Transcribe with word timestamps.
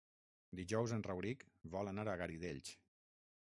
Dijous 0.59 0.93
en 0.95 1.03
Rauric 1.07 1.45
vol 1.77 1.93
anar 1.93 2.07
als 2.07 2.21
Garidells. 2.23 2.75